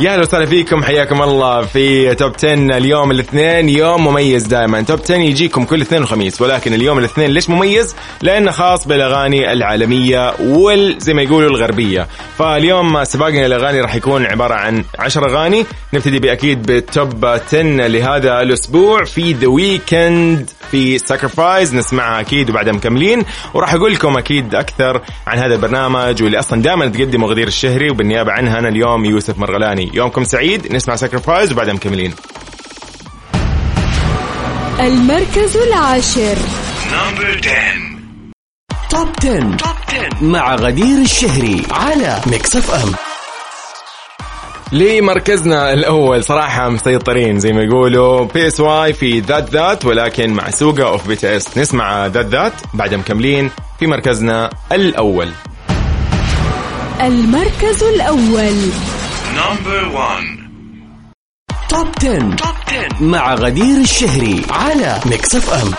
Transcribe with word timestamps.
يا 0.00 0.12
أهلا 0.12 0.22
وسهلا 0.22 0.46
فيكم 0.46 0.84
حياكم 0.84 1.22
الله 1.22 1.62
في 1.62 2.14
Top 2.14 2.32
10 2.38 2.52
اليوم 2.54 3.10
الاثنين. 3.10 3.68
يوم 3.68 4.06
مميز 4.06 4.42
دائما 4.42 4.82
Top 4.82 5.00
10 5.04 5.16
يجيكم 5.16 5.64
كل 5.64 5.80
اثنين 5.80 6.02
وخميس 6.02 6.40
ولكن 6.40 6.74
اليوم 6.74 6.98
الاثنين 6.98 7.30
ليش 7.30 7.50
مميز؟ 7.50 7.96
لأنه 8.22 8.50
خاص 8.50 8.88
بالأغاني 8.88 9.52
العالمية 9.52 10.34
وال 10.40 10.98
زي 10.98 11.14
ما 11.14 11.22
يقولوا 11.22 11.50
الغربية. 11.50 12.08
فاليوم 12.38 13.04
سباقنا 13.04 13.46
الاغاني 13.46 13.80
راح 13.80 13.94
يكون 13.94 14.26
عبارة 14.26 14.54
عن 14.54 14.84
10 14.98 15.30
أغاني. 15.30 15.66
نبتدي 15.94 16.18
بأكيد 16.18 16.66
بال 16.66 16.89
Top 16.89 17.24
10 17.24 17.62
لهذا 17.86 18.40
الأسبوع. 18.40 19.04
في 19.04 19.32
The 19.32 19.46
Weeknd 19.46 20.50
في 20.70 20.98
Sacrifice 20.98 21.74
نسمعها 21.74 22.20
أكيد 22.20 22.50
وبعدها 22.50 22.72
مكملين. 22.72 23.22
وراح 23.54 23.74
أقول 23.74 23.92
لكم 23.92 24.16
أكيد 24.16 24.54
أكثر 24.54 25.00
عن 25.26 25.38
هذا 25.38 25.54
البرنامج 25.54 26.22
واللي 26.22 26.38
أصلا 26.38 26.62
دائما 26.62 26.86
تقدمه 26.86 27.26
غدير 27.26 27.46
الشهري 27.46 27.90
وبالنيابة 27.90 28.32
عنها 28.32 28.58
أنا 28.58 28.68
اليوم 28.68 29.04
يوسف 29.04 29.38
مرغلاني. 29.38 29.83
يومكم 29.94 30.24
سعيد. 30.24 30.72
نسمع 30.72 30.96
Sacrifice 30.96 31.52
وبعدها 31.52 31.74
مكملين. 31.74 32.14
المركز 34.80 35.56
العاشر. 35.56 36.36
Number 36.90 37.46
10. 37.46 37.94
Top 38.90 39.08
10. 39.22 39.56
Top 39.56 39.76
10. 39.88 40.22
مع 40.24 40.54
غدير 40.54 40.98
الشهري 40.98 41.62
على 41.70 42.20
Mix 42.26 42.56
FM 42.56 42.94
لمركزنا 44.72 45.72
الأول 45.72 46.24
صراحة 46.24 46.68
مسيطرين 46.68 47.40
زي 47.40 47.52
ما 47.52 47.62
يقولوا. 47.62 48.24
PSY 48.24 48.92
في 48.92 49.20
That 49.20 49.50
That 49.50 49.84
ولكن 49.84 50.32
مع 50.32 50.50
Suga 50.50 50.82
of 50.82 51.08
BTS 51.08 51.58
نسمع 51.58 52.06
That 52.06 52.26
That 52.26 52.52
بعدها 52.74 52.98
مكملين 52.98 53.50
في 53.78 53.86
مركزنا 53.86 54.50
الأول. 54.72 55.30
المركز 57.00 57.82
الأول. 57.82 58.70
Number 59.34 59.80
1. 59.94 60.24
Top 61.68 61.88
10. 61.98 62.36
Top 62.36 62.56
10. 62.68 63.02
مع 63.02 63.34
غدير 63.34 63.80
الشهري 63.80 64.42
على 64.50 65.00
Mix 65.06 65.34
FM 65.34 65.74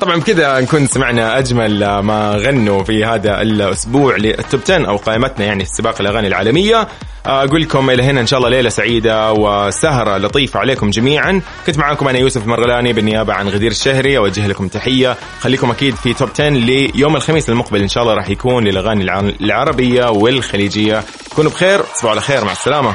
طبعا 0.00 0.16
بكذا 0.16 0.60
نكون 0.60 0.86
سمعنا 0.86 1.38
أجمل 1.38 1.98
ما 1.98 2.30
غنوا 2.36 2.84
في 2.84 3.04
هذا 3.04 3.42
الأسبوع 3.42 4.16
لل 4.16 4.34
Top 4.34 4.60
10 4.64 4.88
أو 4.88 4.96
قائمتنا 4.96 5.44
يعني 5.46 5.64
في 5.64 5.70
سباق 5.70 6.00
الأغاني 6.00 6.28
العالمية 6.28 6.88
أقول 7.28 7.62
لكم 7.62 7.90
إلى 7.90 8.02
هنا 8.02 8.20
إن 8.20 8.26
شاء 8.26 8.38
الله 8.38 8.50
ليلة 8.50 8.68
سعيدة 8.68 9.32
وسهرة 9.32 10.16
لطيفة 10.18 10.60
عليكم 10.60 10.90
جميعا. 10.90 11.42
كنت 11.66 11.78
معكم 11.78 12.08
أنا 12.08 12.18
يوسف 12.18 12.46
مرغلاني 12.46 12.92
بالنيابة 12.92 13.34
عن 13.34 13.48
غدير 13.48 13.70
الشهري 13.70 14.18
أوجه 14.18 14.46
لكم 14.46 14.68
تحية. 14.68 15.16
خليكم 15.40 15.70
أكيد 15.70 15.94
في 15.94 16.14
Top 16.14 16.28
10 16.34 16.48
ليوم 16.48 17.16
الخميس 17.16 17.48
المقبل 17.48 17.82
إن 17.82 17.88
شاء 17.88 18.02
الله 18.02 18.14
راح 18.14 18.28
يكون 18.28 18.64
للأغاني 18.64 19.04
الع- 19.04 19.20
العربية 19.40 20.10
والخليجية. 20.10 21.04
كونوا 21.36 21.50
بخير 21.50 21.80
تصبحوا 21.80 22.10
على 22.10 22.20
خير 22.20 22.44
مع 22.44 22.52
السلامة. 22.52 22.94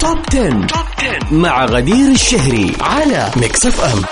Top 0.00 0.18
10. 0.30 0.66
Top 0.66 1.02
10. 1.04 1.34
مع 1.34 1.64
غدير 1.64 2.10
الشهري 2.12 2.72
على 2.80 3.30
Mix 3.36 3.66
FM 3.66 4.02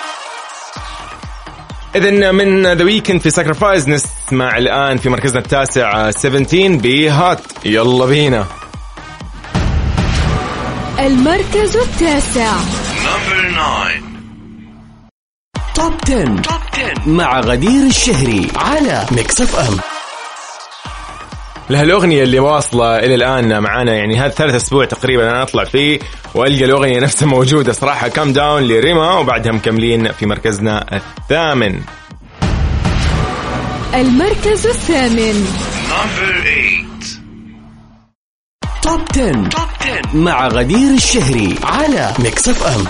اذا 1.99 2.33
من 2.33 2.67
The 2.67 2.85
Weeknd 2.85 3.21
في 3.21 3.31
Sacrifice 3.31 3.89
نسمع 3.89 4.59
الآن 4.59 4.97
في 4.97 5.09
مركزنا 5.09 5.39
التاسع 5.39 6.11
17 6.11 6.77
ب 6.77 6.93
Hot 6.93 7.41
يلا 7.65 8.07
بينا 8.07 8.47
المركز 10.99 11.77
التاسع 11.77 12.53
Number 13.05 13.53
9. 13.55 13.89
Top 15.75 15.95
10. 16.05 16.43
Top 16.43 16.79
10. 16.79 17.09
مع 17.09 17.41
غدير 17.41 17.87
الشهري 17.87 18.49
على 18.57 19.07
Mix 19.13 19.41
FM 19.41 19.98
لها 21.71 21.83
الأغنية 21.83 22.23
اللي 22.23 22.39
واصلة 22.39 22.99
إلى 22.99 23.15
الآن 23.15 23.63
معانا 23.63 23.95
يعني 23.95 24.17
هذا 24.19 24.29
ثالث 24.29 24.55
أسبوع 24.55 24.85
تقريبا 24.85 25.31
أنا 25.31 25.43
أطلع 25.43 25.65
فيه 25.65 25.99
وألقى 26.35 26.65
الأغنية 26.65 27.01
نفسها 27.01 27.27
موجودة 27.27 27.73
صراحة 27.73 28.09
Calm 28.09 28.33
Down 28.33 28.63
لريما 28.63 29.19
وبعدها 29.19 29.53
مكملين 29.53 30.13
في 30.13 30.27
مركزنا 30.27 30.87
الثامن 30.93 31.81
المركز 33.95 34.67
الثامن 34.67 35.47
Number 35.89 36.43
8. 36.43 36.89
Top 38.83 39.01
10. 39.11 39.49
Top 39.49 39.83
10. 39.83 40.17
مع 40.17 40.49
غدير 40.49 40.95
الشهري 40.95 41.55
على 41.65 42.15
Mix 42.19 42.49
FM 42.49 42.85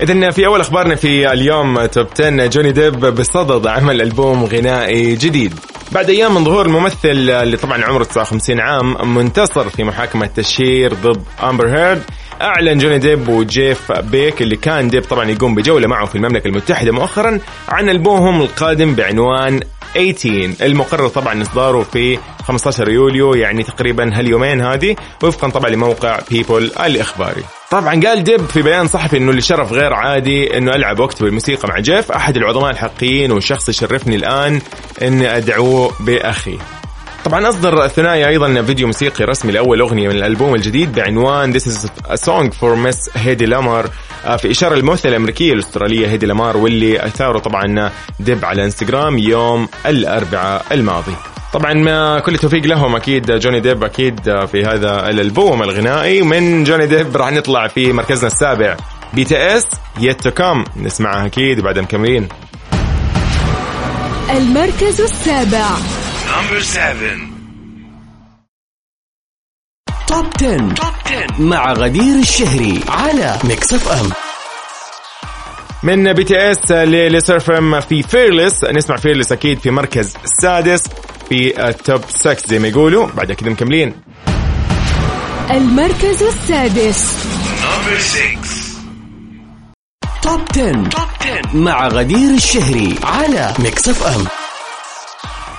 إذا 0.00 0.30
في 0.30 0.46
أول 0.46 0.60
أخبارنا 0.60 0.94
في 0.94 1.32
اليوم 1.32 1.86
Top 1.86 2.06
10 2.20 2.46
جوني 2.46 2.72
ديب 2.72 3.00
بصدد 3.00 3.66
عمل 3.66 4.02
ألبوم 4.02 4.44
غنائي 4.44 5.16
جديد 5.16 5.54
بعد 5.92 6.10
أيام 6.10 6.34
من 6.34 6.44
ظهور 6.44 6.66
الممثل 6.66 7.08
اللي 7.30 7.56
طبعا 7.56 7.84
عمره 7.84 8.04
59 8.04 8.60
عام 8.60 9.14
منتصر 9.14 9.68
في 9.68 9.84
محاكمة 9.84 10.26
تشهير 10.26 10.94
ضد 10.94 11.22
أمبر 11.42 11.68
هيرد 11.68 12.02
أعلن 12.42 12.78
جوني 12.78 12.98
ديب 12.98 13.28
وجيف 13.28 13.92
بيك 13.92 14.42
اللي 14.42 14.56
كان 14.56 14.88
ديب 14.88 15.02
طبعا 15.02 15.30
يقوم 15.30 15.54
بجولة 15.54 15.86
معه 15.88 16.06
في 16.06 16.14
المملكة 16.14 16.48
المتحدة 16.48 16.92
مؤخرا 16.92 17.38
عن 17.68 17.88
ألبومهم 17.90 18.40
القادم 18.42 18.94
بعنوان 18.94 19.60
18 19.94 20.66
المقرر 20.66 21.08
طبعا 21.08 21.42
إصداره 21.42 21.82
في 21.82 22.18
15 22.44 22.88
يوليو 22.88 23.34
يعني 23.34 23.62
تقريبا 23.62 24.18
هاليومين 24.18 24.60
هذه 24.60 24.96
وفقا 25.22 25.48
طبعا 25.48 25.70
لموقع 25.70 26.20
People 26.30 26.72
الإخباري. 26.86 27.42
طبعا 27.70 28.00
قال 28.00 28.24
ديب 28.24 28.46
في 28.46 28.62
بيان 28.62 28.86
صحفي 28.86 29.16
إنه 29.16 29.32
لشرف 29.32 29.72
غير 29.72 29.92
عادي 29.92 30.58
إنه 30.58 30.74
ألعب 30.74 31.00
واكتب 31.00 31.26
الموسيقى 31.26 31.68
مع 31.68 31.78
جيف 31.78 32.12
أحد 32.12 32.36
العظماء 32.36 32.70
الحقيقيين 32.70 33.32
وشخص 33.32 33.68
يشرفني 33.68 34.16
الآن 34.16 34.60
إني 35.02 35.36
ادعوه 35.36 35.92
بأخي. 36.00 36.58
طبعا 37.24 37.48
أصدر 37.48 37.84
الثنائي 37.84 38.28
أيضا 38.28 38.62
فيديو 38.62 38.86
موسيقي 38.86 39.24
رسمي 39.24 39.52
لأول 39.52 39.80
أغنية 39.80 40.08
من 40.08 40.14
الألبوم 40.14 40.54
الجديد 40.54 40.94
بعنوان 40.94 41.58
This 41.58 41.62
is 41.66 41.88
a 42.08 42.16
song 42.16 42.50
for 42.50 42.76
Miss 42.76 43.26
Lamarr 43.26 43.84
آه، 43.84 43.90
في 44.38 44.50
إشارة 44.50 44.74
للممثلة 44.74 45.10
الأمريكية 45.10 45.52
الأسترالية 45.52 46.08
هيدي 46.08 46.26
لامار 46.26 46.56
واللي 46.56 47.06
اثاره 47.06 47.38
طبعا 47.38 47.90
ديب 48.20 48.44
على 48.44 48.64
إنستغرام 48.64 49.18
يوم 49.18 49.68
الأربعاء 49.86 50.64
الماضي. 50.72 51.14
طبعا 51.52 51.74
ما 51.74 52.20
كل 52.20 52.34
التوفيق 52.34 52.66
لهم 52.66 52.96
أكيد 52.96 53.30
جوني 53.30 53.60
ديب 53.60 53.84
أكيد 53.84 54.20
في 54.46 54.64
هذا 54.64 55.08
الألبوم 55.08 55.62
الغنائي. 55.62 56.22
من 56.22 56.64
جوني 56.64 56.86
ديب 56.86 57.16
راح 57.16 57.32
نطلع 57.32 57.68
في 57.68 57.92
مركزنا 57.92 58.26
السابع. 58.26 58.76
BTS 59.14 59.66
Yet 60.00 60.20
To 60.20 60.30
Come 60.30 60.64
نسمعها 60.76 61.26
أكيد 61.26 61.58
وبعدها 61.58 61.82
مكملين 61.82 62.28
المركز 64.30 65.00
السابع. 65.00 65.66
Number 66.26 66.60
7. 66.60 67.33
Top 70.06 70.26
10. 70.36 70.74
Top 70.74 71.06
10. 71.06 71.26
مع 71.42 71.72
غدير 71.72 72.18
الشهري 72.18 72.80
على 72.88 73.38
Mix 73.44 73.72
FM 73.74 74.10
من 75.82 76.12
BTS 76.12 76.24
ل 76.24 76.50
LE 76.52 76.72
SSERAFIM 76.72 77.80
في 77.80 78.02
Fearless 78.02 78.64
نسمع 78.64 78.96
Fearless 78.96 79.32
أكيد 79.32 79.58
في 79.58 79.70
مركز 79.70 80.14
السادس 80.24 80.82
في 81.28 81.68
ال 81.68 81.76
Top 81.76 82.00
6 82.08 82.36
زي 82.46 82.58
ما 82.58 82.68
يقولوا 82.68 83.06
بعد 83.06 83.32
كده 83.32 83.50
مكملين 83.50 83.94
المركز 85.50 86.22
السادس 86.22 87.08
Number 87.62 88.00
6. 88.00 88.74
Top 90.22 90.40
10. 90.52 90.84
Top 90.90 91.26
10. 91.26 91.56
مع 91.56 91.88
غدير 91.88 92.30
الشهري 92.30 92.94
على 93.04 93.54
Mix 93.58 93.88
FM 93.88 94.24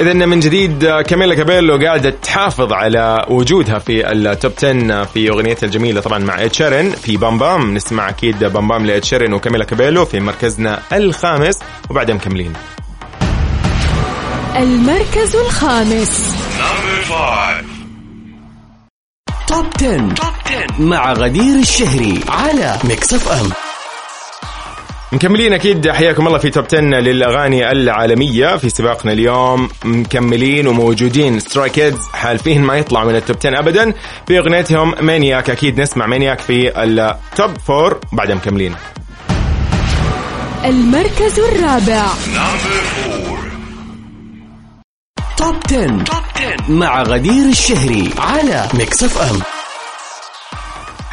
اذا 0.01 0.13
من 0.13 0.39
جديد 0.39 0.85
كاميلا 0.85 1.35
كابيلو 1.35 1.77
قاعدة 1.77 2.09
تحافظ 2.09 2.73
على 2.73 3.25
وجودها 3.29 3.79
في 3.79 4.11
ال 4.11 4.21
Top 4.21 4.51
10 4.57 5.03
في 5.03 5.29
اغنيتها 5.29 5.65
الجميلة 5.67 6.01
طبعا 6.01 6.19
مع 6.19 6.43
اد 6.43 6.53
شيرين 6.53 6.89
في 6.91 7.17
Bam 7.17 7.37
Bam 7.37 7.73
نسمع 7.73 8.09
أكيد 8.09 8.43
Bam 8.43 8.67
Bam 8.67 8.85
لإد 8.85 9.03
شيرين 9.03 9.33
وكاميلا 9.33 9.65
كابيلو 9.65 10.05
في 10.05 10.19
مركزنا 10.19 10.79
الخامس 10.93 11.59
وبعدها 11.89 12.15
مكملين 12.15 12.53
المركز 14.55 15.35
الخامس 15.35 16.35
Number 16.57 17.13
5. 17.13 17.65
Top 19.47 19.65
10. 19.79 20.13
Top 20.15 20.47
10. 20.47 20.81
مع 20.81 21.13
غدير 21.13 21.59
الشهري 21.59 22.19
على 22.29 22.77
Mix 22.83 23.13
FM 23.13 23.49
مكملين 25.11 25.53
أكيد 25.53 25.91
حياكم 25.91 26.27
الله 26.27 26.37
في 26.37 26.49
Top 26.49 26.65
10 26.65 26.79
للأغاني 26.79 27.71
العالمية 27.71 28.57
في 28.57 28.69
سباقنا 28.69 29.11
اليوم 29.11 29.69
مكملين 29.83 30.67
وموجودين 30.67 31.39
Stray 31.39 31.69
Kids 31.69 31.99
حالفين 32.13 32.61
ما 32.61 32.77
يطلعوا 32.77 33.09
من 33.09 33.15
ال 33.15 33.21
Top 33.21 33.37
10 33.39 33.59
ابدا 33.59 33.93
في 34.27 34.39
أغنيتهم 34.39 34.95
Maniac 35.01 35.49
أكيد 35.49 35.81
نسمع 35.81 36.05
Maniac 36.05 36.39
في 36.39 36.83
ال 36.83 37.00
Top 37.00 37.51
4 37.69 37.99
بعدها 38.11 38.35
مكملين 38.35 38.75
المركز 40.65 41.39
الرابع 41.39 42.05
Number 42.35 43.15
4. 43.17 43.37
Top 45.37 45.55
10. 45.67 46.03
Top 46.03 46.37
10. 46.37 46.71
مع 46.71 47.03
غدير 47.03 47.45
الشهري 47.49 48.09
على 48.17 48.67
Mix 48.73 49.03
FM 49.03 49.39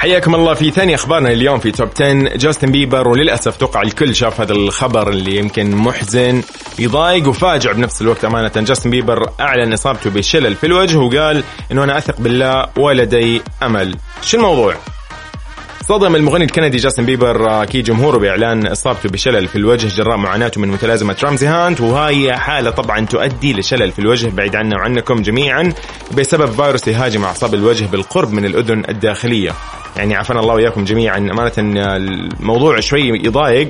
حياكم 0.03 0.35
الله 0.35 0.55
في 0.55 0.71
ثاني 0.71 0.95
أخبارنا 0.95 1.33
اليوم 1.33 1.59
في 1.59 1.71
Top 1.71 1.89
10 1.95 2.37
جاستن 2.37 2.73
بيبر 2.73 3.09
وللأسف 3.09 3.57
توقع 3.57 3.83
الكل 3.83 4.15
شاف 4.15 4.41
هذا 4.41 4.53
الخبر 4.53 5.09
اللي 5.11 5.37
يمكن 5.37 5.77
محزن 5.77 6.43
يضايق 6.79 7.29
وفاجع 7.29 7.73
بنفس 7.73 8.03
الوقت 8.03 8.25
أمانة. 8.25 8.51
جاستن 8.57 8.91
بيبر 8.91 9.31
أعلن 9.41 9.73
إصابته 9.73 10.11
بشلل 10.11 10.55
في 10.55 10.67
الوجه 10.67 10.99
وقال 10.99 11.45
إنه 11.73 11.85
أنا 11.85 11.99
أثق 11.99 12.21
بالله 12.21 12.67
ولدي 12.79 13.43
أمل. 13.63 13.97
شو 14.23 14.37
الموضوع؟ 14.37 14.77
صدم 15.89 16.17
المغني 16.17 16.45
الكندي 16.45 16.77
جاستن 16.77 17.05
بيبر 17.05 17.63
أكيد 17.63 17.85
جمهوره 17.85 18.19
بإعلان 18.19 18.67
إصابته 18.67 19.09
بشلل 19.09 19.49
في 19.49 19.57
الوجه 19.57 19.87
جراء 19.87 20.17
معاناته 20.17 20.61
من 20.61 20.69
متلازمة 20.69 21.17
رامزي 21.25 21.47
هانت 21.47 21.81
وهي 21.81 22.37
حالة 22.37 22.71
طبعا 22.71 23.07
تؤدي 23.07 23.53
لشلل 23.53 23.93
في 23.93 23.99
الوجه 23.99 24.29
بعيد 24.29 24.57
عنا 24.57 24.77
وعنكم 24.77 25.23
جميعا 25.23 25.73
بسبب 26.19 26.51
فيروس 26.51 26.89
يهاجم 26.89 27.25
أعصاب 27.25 27.55
الوجه 27.55 27.85
بالقرب 27.85 28.33
من 28.33 28.45
الأذن 28.45 28.83
الداخلية. 28.89 29.53
يعني 29.97 30.15
عافانا 30.15 30.41
الله 30.41 30.55
وياكم 30.55 30.85
جميعا. 30.85 31.19
أمانة 31.19 31.53
الموضوع 31.59 32.81
شوي 32.81 33.09
يضايق. 33.09 33.69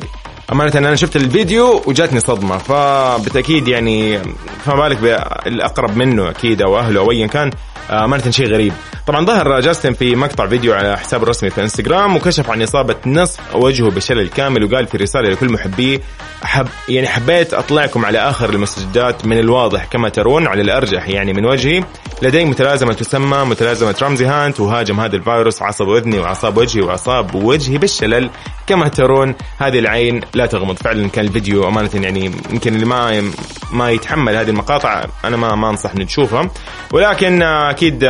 أمانة 0.52 0.72
أنا 0.78 0.96
شفت 0.96 1.16
الفيديو 1.16 1.82
وجاتني 1.86 2.20
صدمة. 2.20 2.58
فبالتأكيد 2.58 3.68
يعني 3.68 4.18
فما 4.64 4.88
بالك 4.88 4.98
بالأقرب 4.98 5.96
منه 5.96 6.30
أكيد 6.30 6.62
أو 6.62 6.78
أهله 6.78 7.00
أو 7.00 7.10
أيا 7.10 7.26
كان. 7.26 7.50
أمانة 7.90 8.30
شيء 8.30 8.46
غريب. 8.46 8.72
طبعا 9.06 9.26
ظهر 9.26 9.60
جاستن 9.60 9.92
في 9.92 10.16
مقطع 10.16 10.46
فيديو 10.46 10.74
على 10.74 10.98
حسابه 10.98 11.22
الرسمي 11.22 11.50
في 11.50 11.62
إنستغرام 11.62 12.16
وكشف 12.16 12.50
عن 12.50 12.62
إصابة 12.62 12.96
نصف 13.06 13.54
وجهه 13.54 13.90
بشلل 13.90 14.28
كامل 14.28 14.64
وقال 14.64 14.86
في 14.86 14.96
رسالة 14.96 15.28
لكل 15.28 15.52
محبيه 15.52 16.00
حب 16.44 16.68
يعني 16.88 17.06
حبيت 17.06 17.54
أطلعكم 17.54 18.04
على 18.04 18.18
آخر 18.18 18.50
المستجدات 18.50 19.26
من 19.26 19.38
الواضح 19.38 19.84
كما 19.84 20.08
ترون 20.08 20.46
على 20.46 20.62
الأرجح 20.62 21.08
يعني 21.08 21.32
من 21.32 21.46
وجهي. 21.46 21.84
لدي 22.22 22.44
متلازمة 22.44 22.92
تسمى 22.92 23.44
متلازمة 23.44 23.94
رمزي 24.02 24.26
هانت 24.26 24.60
وهاجم 24.60 25.00
هذا 25.00 25.16
الفيروس 25.16 25.62
عصب 25.62 25.88
اذني 25.90 26.18
وأعصاب 26.18 26.56
وجهي 26.56 26.82
وأعصاب 26.82 27.34
وجهي 27.34 27.78
بالشلل. 27.78 28.30
كما 28.66 28.88
ترون 28.88 29.34
هذه 29.58 29.78
العين 29.78 30.20
لا 30.34 30.46
تغمض. 30.46 30.76
فعلا 30.76 31.08
كان 31.08 31.24
الفيديو 31.24 31.68
أمانة 31.68 31.90
يعني 31.94 32.24
يمكن 32.24 32.74
اللي 32.74 32.86
ما 32.86 33.30
ما 33.72 33.90
يتحمل 33.90 34.36
هذه 34.36 34.48
المقاطع 34.48 35.04
أنا 35.24 35.36
ما 35.36 35.54
ما 35.54 35.70
أنصح 35.70 35.90
انه 35.90 36.04
تشوفها. 36.04 36.50
ولكن 36.92 37.42
أكيد 37.42 38.04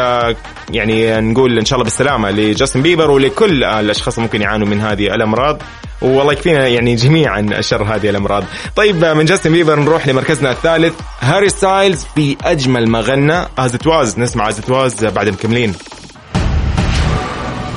يعني 0.72 1.20
نقول 1.20 1.58
إن 1.58 1.64
شاء 1.64 1.76
الله 1.76 1.84
بالسلامة 1.84 2.30
لجاستن 2.30 2.82
بيبر 2.82 3.10
ولكل 3.10 3.64
الأشخاص 3.64 4.14
اللي 4.14 4.26
ممكن 4.26 4.42
يعانوا 4.42 4.66
من 4.66 4.80
هذه 4.80 5.14
الأمراض 5.14 5.62
والله 6.02 6.32
يكفينا 6.32 6.68
يعني 6.68 6.94
جميعا 6.94 7.60
شر 7.60 7.82
هذه 7.82 8.10
الأمراض. 8.10 8.44
طيب 8.76 9.04
من 9.04 9.24
جاستن 9.24 9.52
بيبر 9.52 9.80
نروح 9.80 10.08
لمركزنا 10.08 10.50
الثالث 10.52 10.94
هاري 11.20 11.48
ستايلز 11.48 12.04
في 12.14 12.36
أجمل 12.44 12.88
ما 12.88 13.00
غنى 13.00 13.44
از 13.58 13.78
واز 13.86 14.18
نسمع 14.18 14.48
از 14.48 14.60
واز 14.70 15.04
بعد 15.04 15.28
مكملين. 15.28 15.74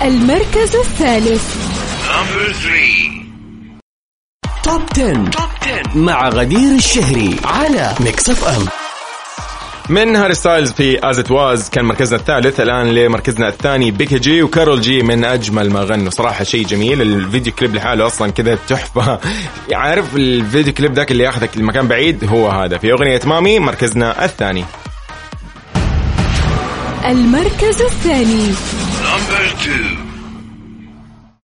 المركز 0.01 0.75
الثالث 0.75 1.55
Number 2.05 2.53
three. 2.53 3.25
Top 4.63 4.81
10. 4.95 5.29
مع 5.95 6.29
غدير 6.29 6.75
الشهري 6.75 7.35
على 7.45 7.93
Mix 7.99 8.29
FM 8.29 8.65
من 9.89 10.15
هاري 10.15 10.33
ستايلز 10.33 10.71
في 10.71 11.09
As 11.09 11.19
It 11.19 11.31
Was 11.31 11.69
كان 11.69 11.85
مركزنا 11.85 12.19
الثالث 12.19 12.59
الآن 12.59 12.87
لمركزنا 12.87 13.47
الثاني 13.47 13.91
بيكي 13.91 14.19
جي 14.19 14.43
وكارول 14.43 14.81
جي 14.81 15.03
من 15.03 15.25
أجمل 15.25 15.69
ما 15.69 15.81
غنوا. 15.81 16.09
صراحة 16.09 16.43
شيء 16.43 16.65
جميل. 16.65 17.01
الفيديو 17.01 17.53
كليب 17.53 17.75
لحاله 17.75 18.05
أصلا 18.05 18.31
كذا 18.31 18.57
تحفة. 18.67 19.19
عارف 19.73 20.15
الفيديو 20.15 20.73
كليب 20.73 20.93
ذاك 20.93 21.11
اللي 21.11 21.23
ياخذك 21.23 21.57
لمكان 21.57 21.87
بعيد؟ 21.87 22.23
هو 22.29 22.49
هذا. 22.49 22.77
في 22.77 22.91
أغنية 22.91 23.19
مامي 23.25 23.59
مركزنا 23.59 24.25
الثاني. 24.25 24.65
المركز 27.05 27.81
الثاني. 27.81 28.53
Number 29.03 29.63
two. 29.63 30.04